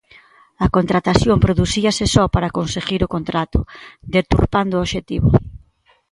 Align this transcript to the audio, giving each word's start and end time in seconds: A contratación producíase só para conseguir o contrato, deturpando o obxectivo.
A 0.65 0.67
contratación 0.75 1.37
producíase 1.45 2.05
só 2.15 2.23
para 2.33 2.53
conseguir 2.57 3.01
o 3.03 3.11
contrato, 3.15 3.59
deturpando 4.15 4.73
o 4.75 4.81
obxectivo. 4.83 5.29